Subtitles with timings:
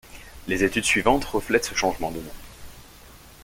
[0.47, 2.31] Les études suivantes reflètent ce changement de nom.